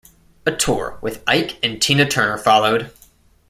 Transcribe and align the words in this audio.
A 0.47 0.51
tour 0.51 0.97
with 1.03 1.21
Ike 1.27 1.59
and 1.61 1.79
Tina 1.79 2.07
Turner 2.07 2.39
followed. 2.39 2.91